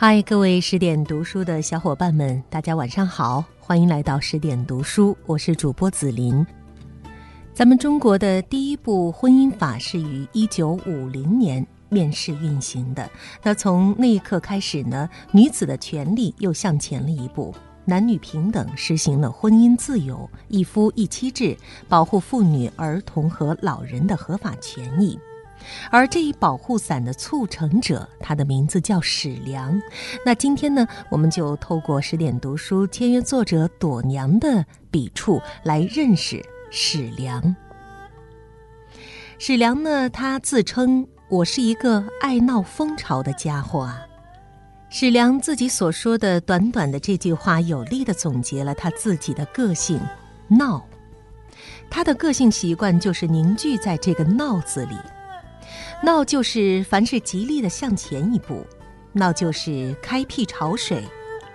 [0.00, 6.46] 嗨，各位十点读书的小伙伴们，大家晚上好，欢迎来到十点读书，我是主播紫琳。
[7.52, 13.10] 咱们中国的第一部婚姻法是于一九五零年面世运行的。
[13.42, 17.52] 那从那一刻开始呢，女子的权利又向前了一步，
[17.84, 21.56] 男女平等，实行了婚姻自由、一夫一妻制，
[21.88, 25.18] 保护妇女、儿童和老人的合法权益。
[25.90, 29.80] 而这一保护伞的促成者，他的名字叫史良。
[30.24, 37.54] 那今天呢，我们就透过十点读书签约作者朵娘的笔触来认识史良。
[39.38, 44.02] 史良呢，他自称我是一个爱闹风潮的家伙啊。
[44.90, 50.00] 史良自己所说的短短的这句话，有力的总结了他自己的个性——
[50.48, 50.82] 闹。
[51.90, 54.96] 他的个性习惯就是凝聚在这个“闹”字里。
[56.00, 58.64] 闹就是凡事极力的向前一步，
[59.12, 61.02] 闹就是开辟潮水，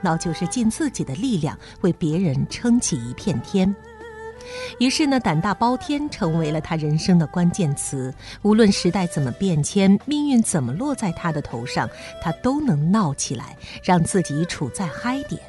[0.01, 3.73] 闹就是尽自己的力量为别人撑起一片天。
[4.79, 8.13] 于是呢，胆大包天成为了他人生的关键词。
[8.41, 11.89] 无论时代怎么变迁，命运怎么落在他的头上，
[12.21, 15.41] 他都能闹起来，让自己处在嗨点。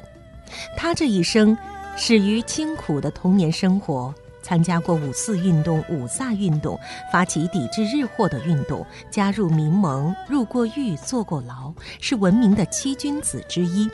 [0.77, 1.55] 他这一生
[1.97, 4.15] 始于清苦的童年生活。
[4.45, 6.79] 参加过五四运动、五卅运动，
[7.11, 13.89] 发起抵制日货的运动，加入民盟，入过狱、坐过牢，是闻名的七君子之一，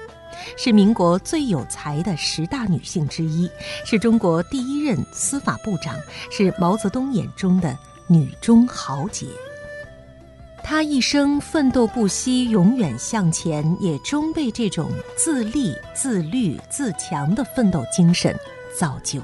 [0.57, 3.49] 是民国最有才的十大女性之一，
[3.85, 5.95] 是中国第一任司法部长，
[6.29, 7.73] 是毛泽东眼中的
[8.07, 9.27] 女中豪杰。
[10.61, 18.37] 她一生奋斗不息，永远向前，也终被这种自立、自律、自强的奋斗精神
[18.77, 19.21] 造就。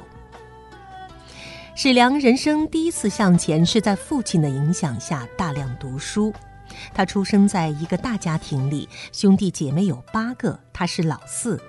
[1.79, 6.33] 史良人生第一次向前，是在父亲的影响下大量读书。
[6.91, 11.61] 他出生在一个大家庭里，兄弟姐妹有八个，他是老四。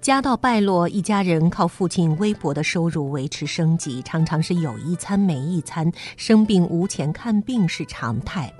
[0.00, 8.54] 家道败落，一家人靠父亲微薄的收入维持生计，常常是有一餐没一餐，生病无钱看病是常态。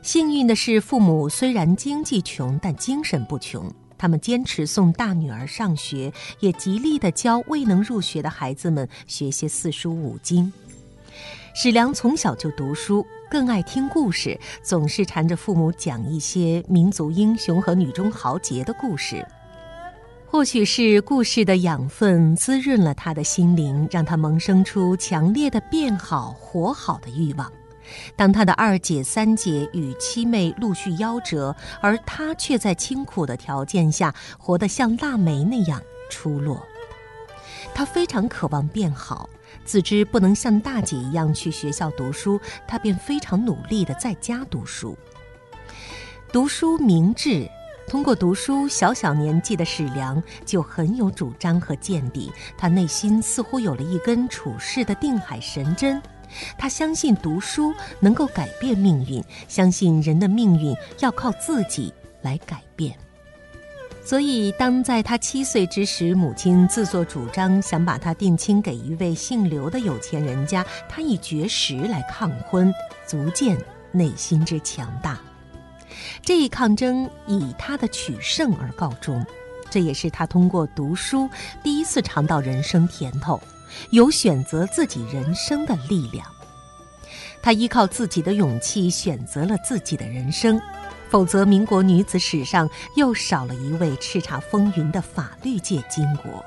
[0.00, 3.70] 幸运的是，父母虽然经济穷，但精神不穷。
[4.04, 10.52] 他们坚持送大女儿上学，也极力的教未能入学的孩子们学些四书五经。
[11.54, 19.26] 史良从小就读书，更爱听故事，总是缠着父母讲一些民族英雄和女中豪杰的故事。
[20.26, 27.50] 或许是故事的养分滋润了他的心灵，让他萌生出强烈的变好、活好的欲望。
[28.16, 35.80] 当他的二姐、三姐与七妹陆续夭折，而他却在清苦的条件下活得像腊梅那样
[36.10, 36.64] 出落。
[37.74, 39.28] 他非常渴望变好，
[39.64, 44.96] 自知不能像大姐一样去学校读书，他便非常努力地在家读书。
[46.32, 47.48] 读书明智，
[47.88, 52.32] 通过读书，小小年纪的史良就很有主张和见地。
[52.56, 56.00] 他内心似乎有了一根处世的定海神针。
[56.58, 62.96] 他相信读书能够改变命运，相信人的命运要靠自己来改变。
[64.04, 72.70] 所以，当在他七岁之时，母亲自作主张想把他定亲给一位姓刘的有钱人家，他以绝食来抗婚，
[73.06, 73.56] 足见
[73.92, 75.18] 内心之强大。
[76.22, 79.24] 这一抗争以他的取胜而告终，
[79.70, 81.26] 这也是他通过读书
[81.62, 83.40] 第一次尝到人生甜头。
[83.90, 86.26] 有选择自己人生的力量，
[87.42, 90.60] 她依靠自己的勇气选择了自己的人生，
[91.08, 96.42] 否则民国女子史上又少了一位叱咤风云的法律界巾帼。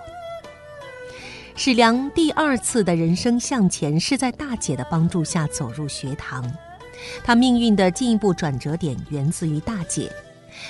[1.55, 6.45] 史良第二次的人生向前是在大姐的帮助下走入学堂，
[7.23, 10.11] 她命运的进一步转折点源自于大姐。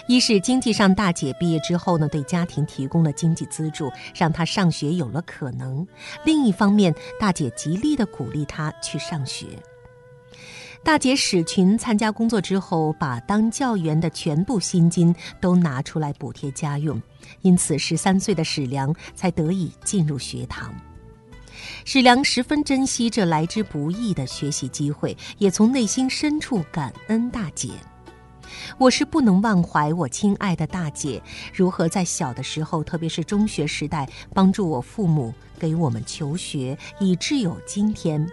[0.08, 5.86] 一是经济上，大姐毕业之后呢，对家庭提供了经济资助，让她上学有了可能；
[6.26, 9.46] 另一方面，大姐极力的鼓励她去上学。
[10.84, 17.02] 大姐史群参加工作之后，把当教员的全部薪金都拿出来补贴家用，
[17.42, 20.74] 因此十三岁的史良才得以进入学堂。
[21.84, 27.70] 史良十分珍惜这来之不易的学习机会，也从内心深处感恩大姐。
[28.78, 31.22] 我是不能忘怀我亲爱的大姐
[31.54, 38.28] 如何在小的时候，特别是中学时代，帮助我父母给我们求学，以致有今天。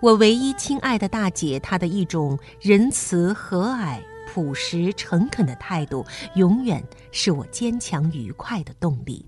[0.00, 4.00] 我唯一亲爱的大姐，她的一种仁慈、和蔼、
[4.32, 6.82] 朴实、诚恳的态度，永远
[7.12, 9.26] 是我坚强愉快的动力。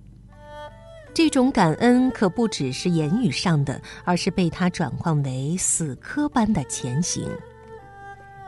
[1.12, 7.28] 这种感恩可不只是言语上的，而是被她转换为死磕般的前行。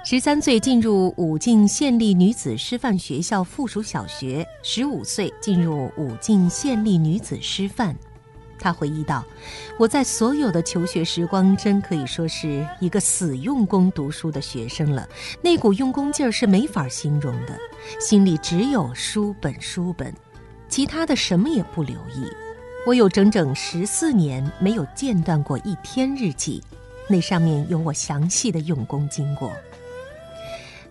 [0.05, 7.95] 十三岁进入武进县立女子师范学校附属小学，十五岁进入武进县立女子师范。
[8.59, 9.25] 他回忆道
[9.79, 15.09] ：“我在所有的求学时光，真可以说是一个死用功读书的学生了。
[15.41, 17.57] 那股用功劲儿是没法形容的，
[18.01, 20.13] 心里只有书本书本，
[20.69, 22.27] 其他的什么也不留意。
[22.85, 26.61] 我有整整十四年没有间断过一天日记，
[27.09, 29.53] 那上面有我详细的用功经过。”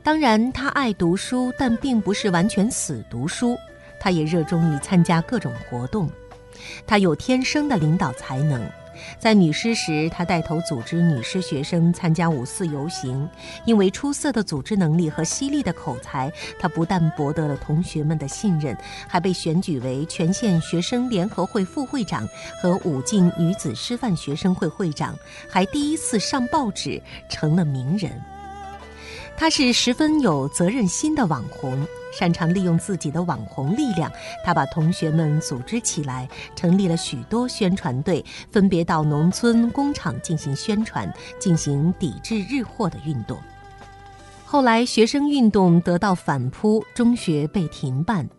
[0.04, 3.56] 当然，他爱读书，但并不是完全死读书。
[4.00, 6.10] 他也热衷于参加各种活动。
[6.88, 8.60] 他有天生的领导才能。
[9.20, 13.30] 在女师时，他带头组织女师学生参加五四游行。
[13.66, 18.76] 因为出色的组织能力和犀利的口才，他不但博得了同学们的信任，
[19.08, 22.28] 还被选举为全县学生联合会副会长
[22.60, 25.16] 和武进女子师范学生会会长，
[25.48, 28.12] 还第一次上报纸，成了名人。
[29.42, 31.76] 他是十分有责任心的网红，
[32.14, 34.12] 擅长利用自己的网红力量。
[34.46, 43.36] 他把同学们组织起来，成立了许多宣传队，分别到农村、工厂进行宣传，进行抵制日货的运动。
[44.46, 48.30] 后来，学生运动得到反扑，中学被停办。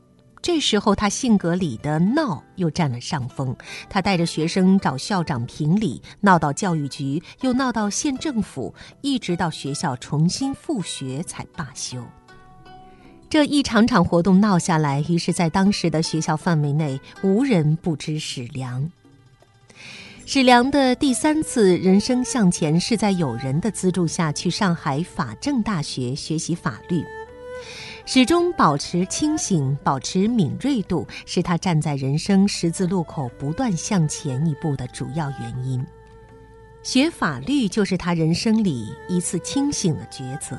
[0.42, 3.56] 这时候，他性格里的闹又占了上风。
[3.88, 12.04] 他带着学生找校长评理，闹到教育局，又闹到县政府，一直到学校重新复学才罢休。
[13.30, 18.90] 这一场场活动闹下来，于是，在当时的学校范围内，无人不知史良。
[20.26, 27.04] 史良的第三次人生向前，是在友人的资助下去上海法政大学学习法律。
[28.04, 35.84] 始终保持清醒、保持敏锐度，是他站在人生十字路口不断向前一步的主要原因。
[36.82, 40.58] 学法律就是他人生里一次清醒的抉择。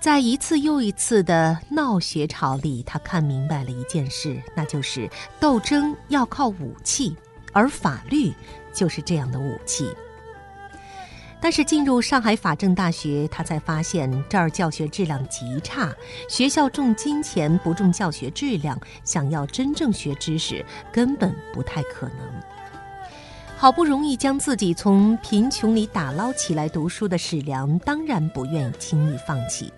[0.00, 5.08] 在一次又一次的闹学潮里，他看明白了一件事，那就是
[5.40, 7.16] 斗争要靠武器，
[7.52, 8.34] 而法律
[8.72, 9.88] 就是这样的武器。
[11.44, 15.94] 但是进入上海法政大学，他才发现这儿教学质量极差，
[16.26, 22.18] 学校重金钱不重教学质量，想要真正学知识根本不太可能。
[23.58, 29.70] 好不容易将自己从贫穷里打捞起来读书的史良，当然不愿意轻易放弃。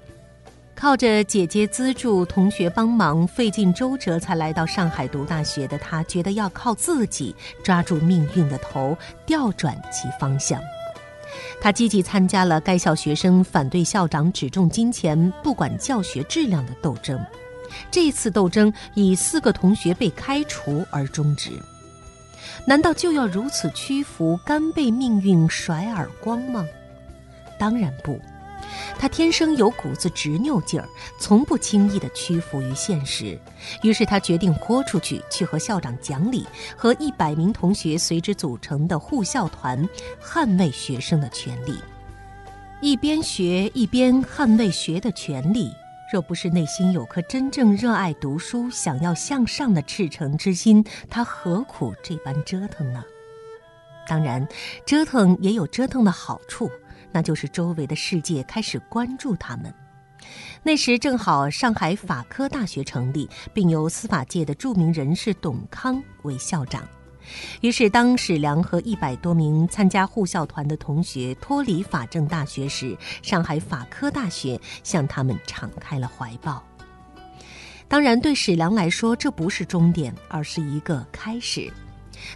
[0.72, 7.34] 靠着姐姐资助、同学帮忙，费尽周折才来到上海读大学的他，觉得要靠自己
[7.64, 8.96] 抓住命运的头，
[9.26, 10.60] 调转其方向。
[11.60, 17.18] 他积极参加了该校学生反对校长只重金钱不管教学质量的斗争，
[17.90, 21.50] 这次斗争以四个同学被开除而终止。
[22.66, 26.64] 难道就要如此屈服，甘被命运甩耳光吗？
[27.58, 28.20] 当然不。
[28.98, 30.88] 他天生有股子执拗劲儿，
[31.18, 33.38] 从不轻易的屈服于现实。
[33.82, 36.46] 于是他决定豁出去，去和校长讲理，
[36.76, 39.88] 和一百名同学随之组成的护校团，
[40.22, 41.78] 捍卫学生的权利。
[42.80, 45.72] 一边学一边捍卫学的权利，
[46.12, 53.02] 若不是内心有颗真正热爱读书、想要向上的赤诚之心，他何苦这般折腾呢？
[54.08, 54.46] 当然，
[54.84, 56.70] 折腾也有折腾的好处。
[57.16, 59.72] 那就是周围的世界开始关注他们。
[60.62, 66.86] 那时正好上海法科大学成立，并由司法界的著名人士董康为校长。
[67.62, 76.62] 于是，当史良和一百多名参加护校团的同学脱离法政大学时，上海法科大学向他们敞开了怀抱。
[77.88, 81.72] 当然，对史良来说，这不是终点，而是一个开始。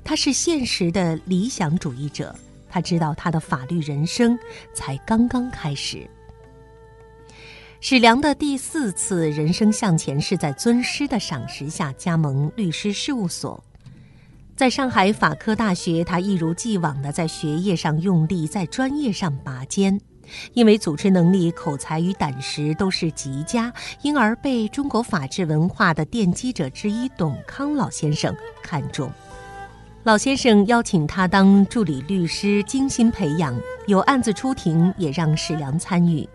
[0.03, 2.35] 他是现实的理想主义者。
[2.71, 4.39] 他知道他的法律人生
[4.73, 6.09] 才刚刚开始。
[7.81, 13.63] 史良的第四次人生向前是在尊师的赏识下加盟律师事务所。
[14.55, 19.99] 在上海法科大学，他一如既往的在学业上用力，在专业上拔尖。
[20.53, 23.73] 因为组织能力、口才与胆识都是极佳，
[24.03, 29.11] 因而被中国法治文化的奠基者之一董康老先生看中。
[30.03, 33.55] 老先生邀请他当助理律师，精心培养。
[33.87, 36.27] 有案子出庭，也让史良参与。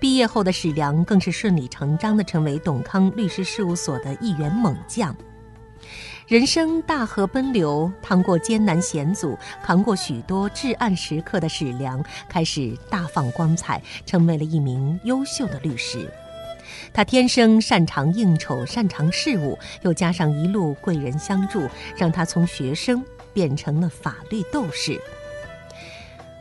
[0.00, 5.14] 毕业后的史良更是顺理成章地成为董康律师事务所的一员猛将。
[6.26, 16.10] 人生大河奔流，趟过艰难险阻，扛过许多至暗时刻的史良，开始大放光彩，成为了一名优秀的律师。
[16.92, 25.00] 他天生擅长应酬，擅长事务，又加上一路贵人相助，让他从学生变成了法律斗士。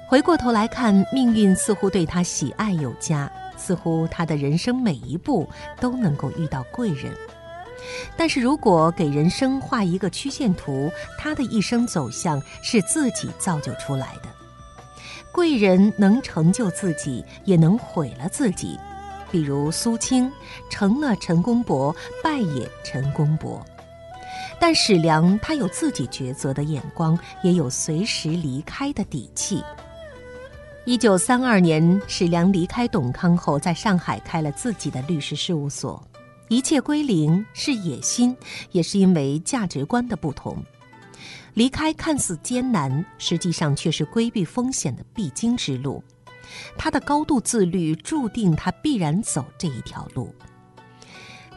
[0.07, 3.31] 回过头来看，命运似乎对他喜爱有加。
[3.57, 5.47] 似乎他的人生每一步
[5.79, 7.15] 都能够遇到贵人。
[8.17, 14.29] 但是如果给人生画一个曲线图，他的一生走向是自己造就出来的。
[15.31, 18.79] 贵人能成就自己，也能毁了自己。
[19.31, 20.31] 比如苏青，
[20.69, 23.65] 成了陈公博，败也陈公博。
[24.59, 29.63] 但史良他有自己抉择的眼光，也有随时离开的底气。
[30.85, 36.01] 一九三二年，史良离开董康后，在上海开了自己的律师事务所。
[36.47, 38.35] 一切归零是野心，
[38.71, 40.57] 也是因为价值观的不同。
[41.53, 46.03] 离开看似艰难，实际上却是规避风险的必经之路。
[46.77, 50.33] 他的高度自律，注定他必然走这一条路。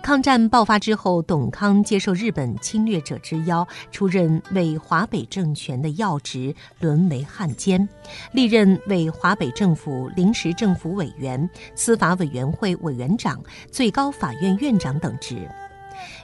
[0.02, 7.88] 抗战爆发之后，董康接受日本侵略者之邀，出任为华北政权的要职，沦为汉奸，
[8.32, 15.48] 历任为华北政府临时政府委员、司法委员会委员长、最高法院院长等职。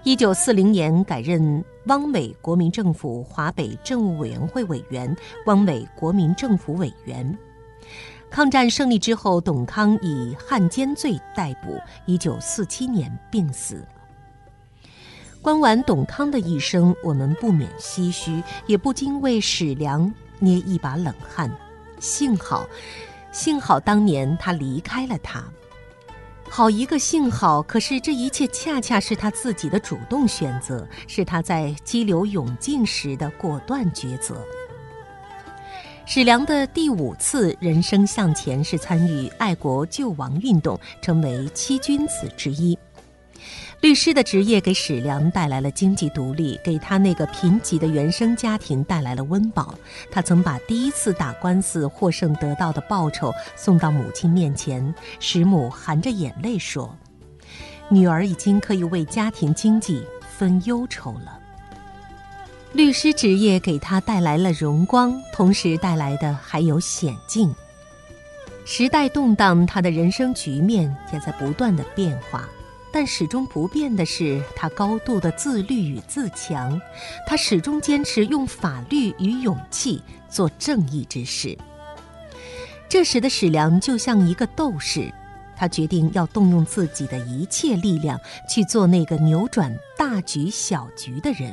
[0.02, 7.38] 一九四零年改任汪伪国民政府华北政务委员会委员、汪伪国民政府委员。
[8.30, 13.84] 抗战胜利之后，董康以汉奸罪逮捕，一九四七年病死。
[15.42, 21.50] 观完董康的一生，我们不免唏嘘，也不禁为史良捏一把冷汗。
[21.98, 22.66] 幸好，
[23.32, 25.42] 幸好当年他离开了他。
[26.48, 27.62] 好一个幸好！
[27.62, 34.44] 可是这一切恰恰是他自己的主动选择，是他在激流勇进时的果断抉择。
[36.12, 42.76] 史良的第五次人生向前是参与爱国救亡运动，成为七君子之一。
[43.80, 49.72] 律师的职业给史良带来了经济独立，给他那个贫瘠的原生家庭带来了温饱。
[50.10, 56.92] 他曾把第一次打官司获胜得到的报酬送到母亲面前，史母含着眼泪说
[57.88, 60.04] ：“女儿已经可以为家庭经济
[60.36, 61.38] 分忧愁了。”
[62.72, 67.52] 律师职业给他带来了荣光，同时带来的还有险境。
[68.64, 72.48] 时代动荡，他的人生局面也在不断的变化，
[72.92, 76.80] 但始终不变的是他高度的自律与自强。
[77.26, 81.58] 他始终坚持用法律与勇气做正义之事。
[82.88, 85.12] 这时的史良就像一个斗士，
[85.56, 88.16] 他决定要动用自己的一切力量
[88.48, 91.52] 去做那个扭转大局小局的人。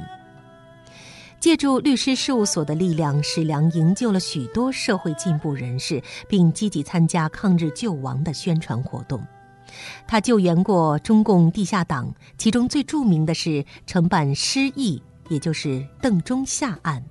[1.39, 9.21] 借助律师事务所的力量，史良营救了许多社会进步人士，并积极参加抗日救亡的宣传活动。
[10.07, 17.03] 他救援过中共地下党，其中最著名的是承办失忆，也就是邓中夏案。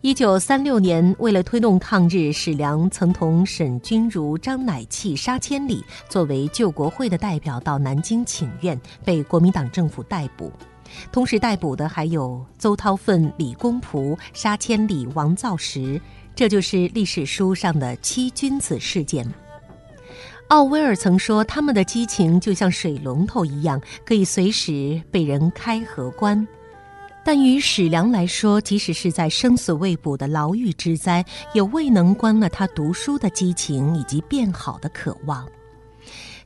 [0.00, 10.50] 一九三六年，为了推动抗日，史良曾同沈钧儒、张乃器、沙千里作为救国会的代表到南京请愿，被国民党政府逮捕。
[11.10, 16.00] 同时逮捕的还有邹韬奋、李公朴、沙千里、王造时，
[16.34, 19.26] 这就是历史书上的七君子事件。
[20.48, 26.46] 奥威尔曾说，他们的激情就像水龙头一样，可以随时被人开和关。
[27.24, 35.48] 但于史良来说，即使是在生死未卜的牢狱之灾，也未能关了他读书的激情以及变好的渴望。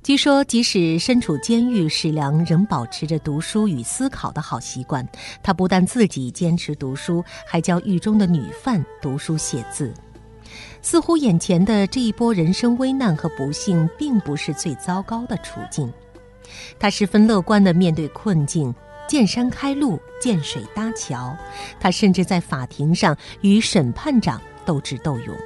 [0.07, 5.05] 据说，即使身处监狱，史良仍保持着读书与思考的好习惯。
[5.43, 9.93] 他不但自己坚持读书，还教狱中的女犯读书写字。
[10.81, 15.93] 似乎眼前的这一波人生危难和不幸，并不是最糟糕的处境。
[16.79, 18.73] 他十分乐观地面对困境，
[19.09, 21.37] 见山开路，见水搭桥。
[21.81, 25.37] 他甚至在法庭上与审判长斗智斗勇。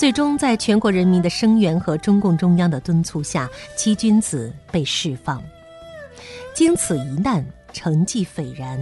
[0.00, 5.44] 最终，在全国人民的声援和中共中央的敦促下，七君子被释放。
[6.54, 8.80] 经此一难，成绩斐然。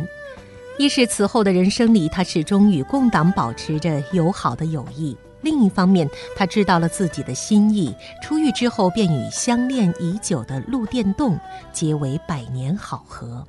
[0.78, 11.36] 一是此后的人生里，他始终与共党保持着友好的友谊；另一方面，他知道了自己的心意，出狱之后便与相恋已久的陆电动
[11.72, 13.44] 结为百年好合。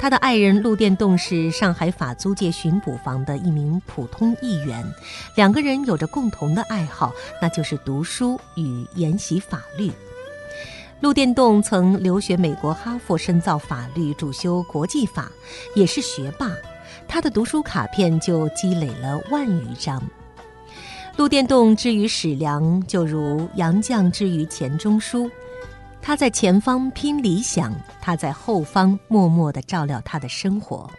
[0.00, 4.82] 他的爱人陆电动是上海法租界巡捕房的一名普通议员，
[5.34, 9.92] 两个人有着共同的爱好，那就是读书与研习法律。
[11.00, 15.30] 陆电动曾留学美国哈佛深造法律，主修国际法，
[15.74, 16.50] 也是学霸。
[17.06, 20.02] 他的读书卡片就积累了万余张。
[21.18, 25.30] 陆电动之于史良，就如杨绛之于钱钟书。
[26.02, 30.90] 他在前方拼理想，他在后方默默地照料他的生活。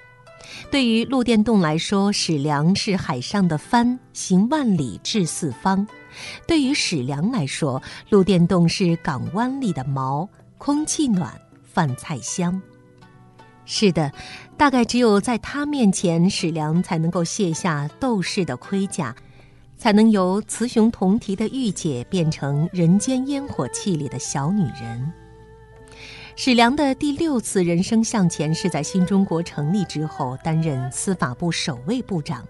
[0.69, 5.85] 对于陆电动来说，史良是海上的帆，行万里至四方；
[6.47, 10.27] 对于史良来说，陆电动是港湾里的锚，
[10.57, 12.61] 空气暖，饭菜香。
[13.65, 14.11] 是的，
[14.57, 19.15] 大概只有在他面前，史良才能够卸下斗士的盔甲，
[19.81, 25.11] 才能由雌雄同体的御姐变成人间烟火气里的小女人。
[26.35, 32.47] 史良的第六次人生向前是在新中国成立之后，担任司法部首位部长。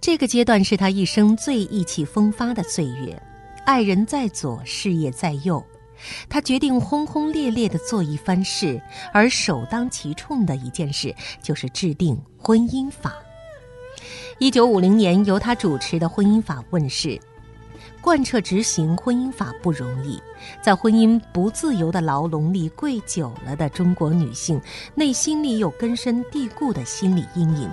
[0.00, 3.22] 这个阶段是他一生最意气风发的岁月，
[3.64, 5.64] 爱人在左，事业在右。
[6.28, 8.82] 他决定轰轰烈烈地做一番事，
[9.12, 13.14] 而首当其冲的一件事就是制定婚姻法。
[14.38, 17.18] 一九五零年，由他主持的婚姻法问世。
[18.00, 20.22] 贯彻执行婚姻法不容易，
[20.62, 24.60] 在婚姻不自由的牢笼里跪久了的中国女性，
[24.94, 27.68] 内心里有根深蒂固的心理阴影，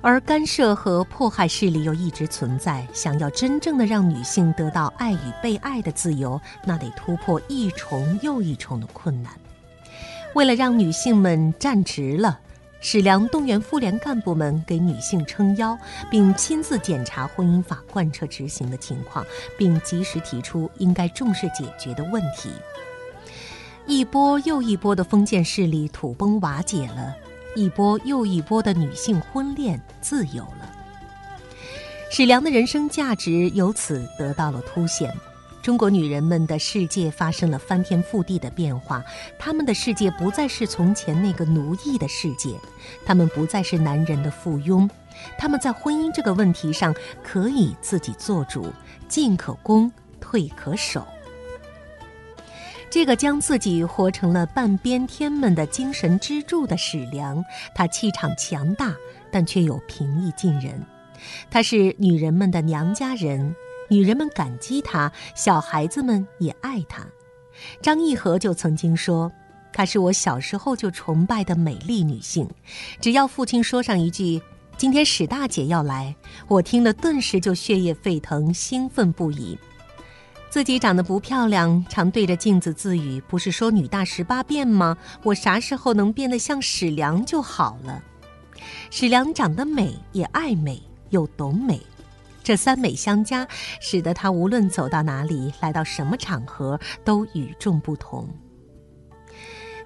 [0.00, 2.84] 而干涉和迫害势力又一直存在。
[2.92, 9.32] 想要真正的让女性得到爱与被爱的自由，那得突破一重又一重的困难。
[10.34, 12.40] 为了让女性们站直了。
[12.82, 15.78] 史良动员妇联干部们给女性撑腰，
[16.10, 19.24] 并亲自检查婚姻法贯彻执行的情况，
[19.58, 22.50] 并及时提出应该重视解决的问题。
[23.86, 27.14] 一波又一波的封建势力土崩瓦解了，
[27.54, 30.70] 一波又一波的女性婚恋自由了。
[32.10, 35.14] 史良的人生价值由此得到了凸显。
[35.62, 39.04] 中国女人们的世界发生了翻天覆地的变化，
[39.38, 42.54] 她们的世界不再是从前那个奴役的世界，
[43.04, 44.88] 她们不再是男人的附庸，
[45.36, 48.72] 她们在婚姻这个问题上可以自己做主，
[49.06, 51.06] 进可攻，退可守。
[52.88, 58.94] 这个将自己活成了半边天们的精神支柱的史良，她气场强大，
[59.30, 60.82] 但却又平易近人，
[61.50, 63.54] 她是女人们的娘家人。
[63.90, 67.04] 女人们感激她，小孩子们也爱她。
[67.82, 69.30] 张义和就曾经说
[69.74, 72.48] ：“她是我小时候就崇拜的美丽女性。
[73.00, 74.40] 只要父亲说上一句
[74.78, 76.14] ‘今天史大姐要来’，
[76.46, 79.58] 我听了顿时就血液沸腾，兴奋不已。
[80.48, 84.96] 自己长得不漂亮，常对着镜子自语：‘不是说女大十八变吗？
[85.24, 88.02] 我啥时候能变得像史良就好了？’
[88.90, 91.80] 史良长得美，也爱美，又懂美。”
[92.50, 93.46] 这三美相加，
[93.80, 98.28] 使得他无论走到哪里，来到什么场合，都与众不同。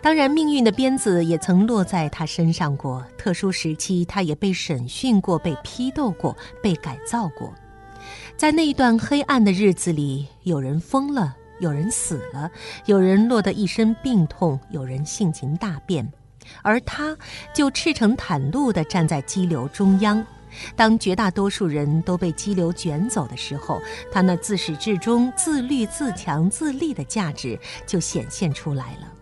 [0.01, 3.05] 当然，命运的鞭子也曾落在他身上过。
[3.19, 7.53] 特殊时期，他也被审讯过，被批斗过，被改造过。
[8.35, 12.51] 在那一段黑暗的日子里，有人疯了，有人死了，
[12.87, 16.11] 有人落得一身病痛，有人性情大变，
[16.63, 17.15] 而他
[17.53, 20.27] 就赤诚坦露地站在激流中央。
[20.77, 23.81] 当绝大多数人都被激流卷走的时候，
[24.13, 29.13] 他那自始至终自律、自强、自立的价值就显现出来了。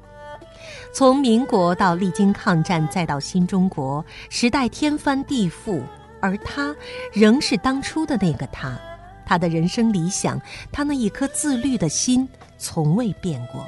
[0.92, 5.80] 从民国到历经抗战，再到新中国，时代天翻地覆，
[6.20, 6.74] 而他
[7.12, 8.78] 仍是当初的那个他。
[9.24, 10.38] 他的人生理想，
[10.70, 13.66] 他那一颗自律的心，从未变过。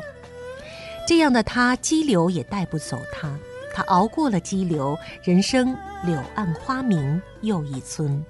[1.07, 3.31] 这样的他，激流也带不走他。
[3.75, 8.25] 他熬过了激流，人生柳暗花明又一村。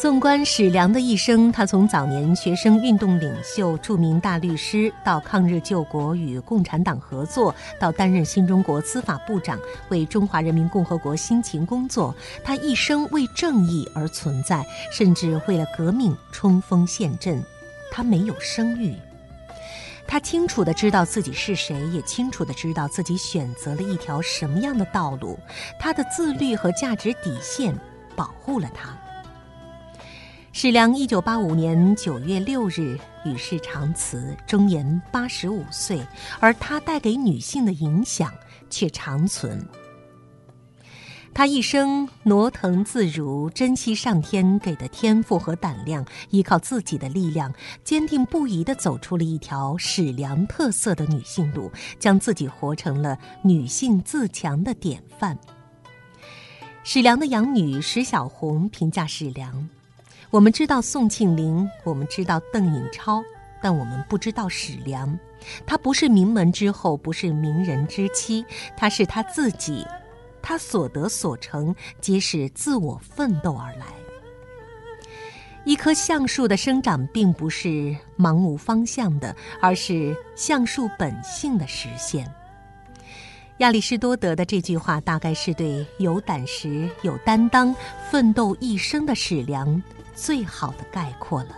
[0.00, 9.60] 纵观史良的一生，他从早年学生运动领袖、著名大律师，到抗日救国与共产党合作，到担任新中国司法部长，
[9.90, 12.14] 为中华人民共和国辛勤工作。
[12.42, 17.44] 他一生为正义而存在，甚至为了革命冲锋陷阵。
[17.92, 18.96] 他没有声誉。
[20.10, 25.38] 他清楚的知道自己是谁，也清楚的知道自己选择了一条什么样的道路。
[25.78, 27.72] 他的自律和价值底线
[28.16, 28.98] 保护了他。
[30.50, 36.04] 史良一九八五年九月六日与世长辞，终年八十五岁，
[36.40, 38.34] 而他带给女性的影响
[38.68, 39.64] 却长存。
[41.32, 47.50] 他一生挪腾自如，珍惜上天给的天赋和胆量，依靠自己的力量，
[47.82, 55.38] 坚定不移地走出了一条史良特色的女性路，将自己活成了女性自强的典范。
[56.82, 59.68] 史良的养女史小红评价史良
[60.30, 63.22] ：“我们知道宋庆龄，我们知道邓颖超，
[63.62, 65.18] 但我们不知道史良。
[65.64, 68.44] 她不是名门之后，不是名人之妻，
[68.76, 69.86] 她是她自己。”
[70.50, 73.86] 他所得所成，皆是自我奋斗而来。
[75.64, 82.28] 一棵橡树的生长，并不是盲无方向的，而是橡树本性的实现。
[83.58, 87.72] 亚里士多德的这句话，大概是对有胆识、有担当、
[88.10, 89.80] 奋斗一生的史良
[90.16, 91.56] 最好的概括了。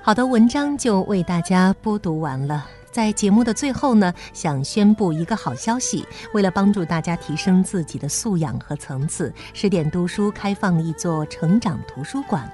[0.00, 2.68] 好的文章就为大家播读完了。
[2.90, 12.50] 在节目的最后呢，想宣布一个好消息：为了帮助大家提升自己的素养和层次，十点读书开放了一座成长图书馆。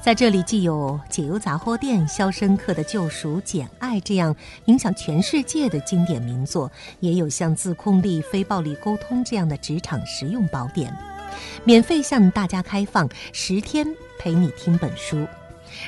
[0.00, 4.34] 在这里，既有《解忧杂货店》《肖申克的救赎》《简爱》这样
[4.66, 6.70] 影响全世界的经典名作，
[7.00, 10.94] 也有像《自控力》《非暴力沟通》这样的职场实用宝典，
[11.64, 13.86] 免费向大家开放，十天
[14.18, 15.26] 陪你听本书。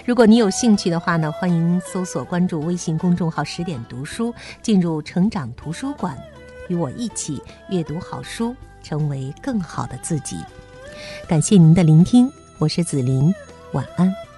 [0.05, 6.19] 如果你有兴趣的话呢，欢迎搜索关注微信公众号“十点读书”，进入成长图书馆，
[6.69, 10.37] 与我一起阅读好书，成为更好的自己。
[11.29, 13.35] 感谢您的聆听，我是紫琳，
[13.73, 14.30] 晚安。